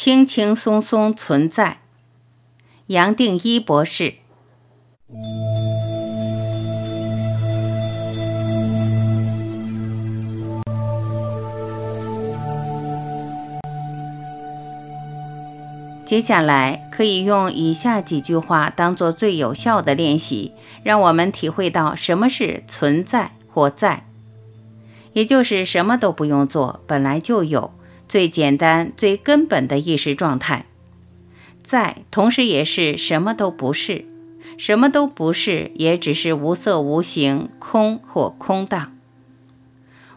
[0.00, 1.78] 轻轻松松存在。
[2.86, 4.14] 杨定一博士。
[16.06, 20.52] 接下来可以用以下几句话当做最有效的练习，
[20.84, 24.06] 让我们体会到什么是存在或在，
[25.14, 27.72] 也就是什么都不用做，本来就有
[28.08, 30.64] 最简单、最根本的意识状态。
[31.62, 34.06] 在，同时也是什么都不是，
[34.56, 38.96] 什么都不是，也只是无色无形、空或空荡。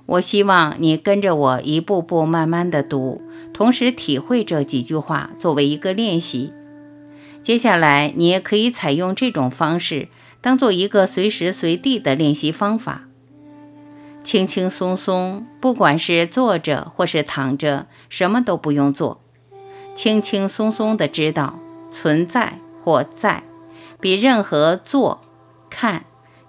[0.06, 3.22] 我希望你跟着我一步步慢慢的读。
[3.54, 6.54] 同时体会这几句话作为一个练习。
[7.44, 10.08] 接下来，你也可以采用这种方式，
[10.40, 13.10] 当做一个随时随地的练习方法。
[14.24, 19.20] 轻轻松松，不管是坐着或是躺着，什么都不用做，
[19.96, 23.44] 轻轻松松的知道存在或在，
[24.00, 25.22] 比任何做、
[25.70, 26.06] 看、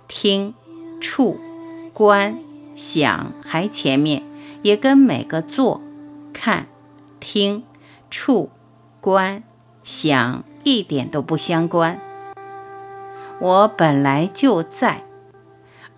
[0.07, 0.55] 听、
[1.01, 1.39] 触、
[1.93, 2.39] 观、
[2.77, 4.23] 想还前面，
[4.63, 5.81] 也跟每个做、
[6.33, 6.67] 看。
[7.25, 7.63] 听、
[8.11, 8.51] 触、
[9.01, 9.45] 观、
[9.85, 12.01] 想，一点都不相关。
[13.39, 15.05] 我本来就在，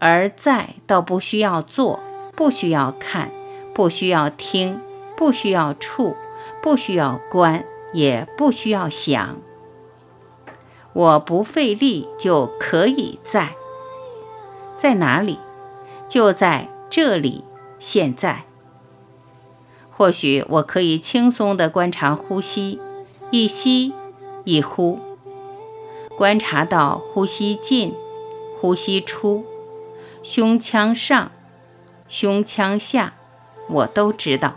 [0.07, 1.99] 而在倒不需要做，
[2.37, 3.31] 不需要看，
[3.73, 4.79] 不需要听，
[5.17, 6.15] 不需要触，
[6.63, 9.39] 不需要观，也不需要想。
[10.93, 13.55] 我不费力就可以在，
[14.77, 15.39] 在哪里？
[16.07, 17.43] 就在这里，
[17.79, 18.45] 现在。
[19.91, 22.79] 或许我可以轻松地观察呼吸，
[23.31, 23.95] 一吸
[24.45, 24.99] 一呼，
[26.15, 27.95] 观察到呼吸进，
[28.61, 29.47] 呼吸出，
[30.27, 31.31] 胸腔上，
[32.09, 33.13] 胸腔下，
[33.69, 34.57] 我都知道。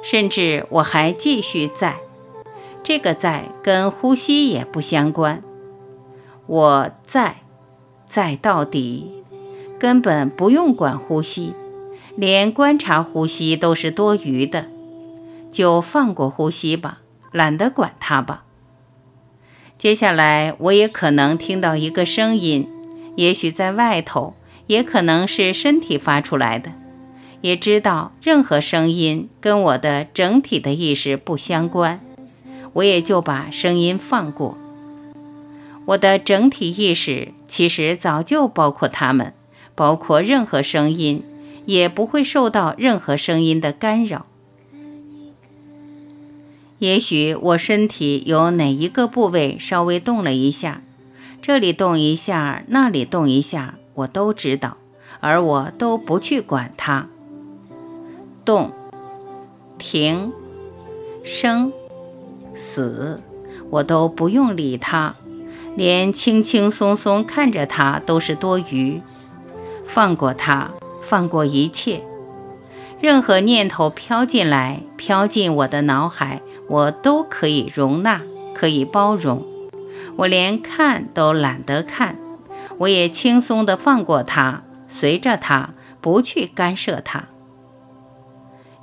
[0.00, 1.96] 甚至我还继续在，
[2.84, 5.42] 这个在跟呼吸也不相关。
[6.46, 7.38] 我在，
[8.06, 9.24] 在到底，
[9.76, 11.52] 根本不用管呼吸。
[12.14, 14.66] 连观察呼吸都是多余的，
[15.50, 17.00] 就放过呼吸吧，
[17.32, 18.44] 懒得管它吧。
[19.76, 22.70] 接下来，我也可能听到一个声音，
[23.16, 24.34] 也许在外头，
[24.70, 26.72] 也可能是身体发出来的。
[27.40, 32.00] 也知道任何声音跟我的整体的意识不相关，
[32.74, 34.56] 我也就把声音放过。
[35.86, 39.32] 我的整体意识其实早就包括它们，
[39.74, 41.24] 包括任何声音。
[41.66, 44.26] 也不会受到任何声音的干扰。
[46.78, 50.82] 也许我身体有哪一个部位稍微动了一下，
[51.40, 54.76] 这里动一下，那里动一下，我都知道，
[55.20, 57.08] 而我都不去管它。
[58.44, 58.70] 动、
[59.78, 60.32] 停、
[61.22, 61.72] 生、
[62.54, 63.20] 死，
[63.70, 65.14] 我都不用理它，
[65.76, 69.00] 连轻轻松松看着它都是多余，
[69.84, 70.70] 放过它。
[71.02, 72.04] 放过一切，
[73.00, 78.22] 任何念头飘进来、飘进我的脑海，我都可以容纳，
[78.54, 79.44] 可以包容。
[80.14, 82.16] 我连看都懒得看，
[82.80, 87.28] 我也轻松地放过它，随着它，不去干涉它。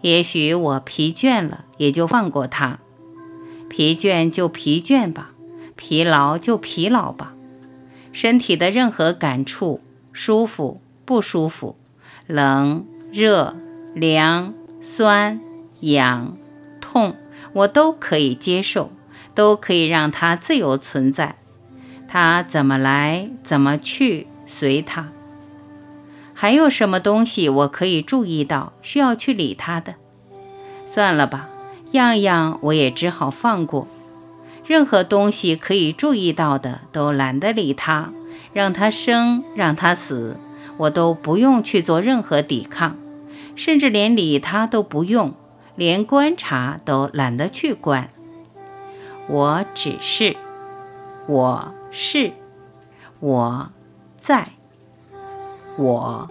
[0.02, 2.80] 也许我疲倦了，也就放过它。
[3.68, 5.31] 疲倦就疲倦吧，
[5.75, 7.34] 疲劳就疲劳吧。
[8.12, 9.81] 身体的任何感触，
[10.13, 11.75] 舒服不舒服？
[12.28, 13.56] 冷、热、
[13.96, 15.41] 凉、酸、
[15.81, 16.38] 痒、
[16.80, 17.16] 痛，
[17.53, 18.91] 我都可以接受，
[19.34, 21.38] 都可以让它自由存在。
[22.07, 25.09] 它怎么来，怎么去，随它。
[26.34, 29.95] 还有什么东西我可以注意到，需要去理它的？
[30.85, 31.50] 算了吧，
[31.91, 33.88] 样样我也只好放过。
[34.66, 38.12] 任何东西可以注意到的，都懒得理它，
[38.53, 40.38] 让它生，让它死。
[40.78, 42.95] 我都不用去做任何抵抗，
[43.56, 45.34] 甚至连理他都不用，
[45.75, 48.12] 连观察都懒得去观。
[49.27, 50.38] 我只是，
[51.27, 52.32] 我是。
[53.20, 53.68] 我
[54.18, 54.48] 在。
[55.78, 56.30] 我。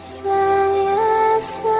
[0.00, 1.75] 三月三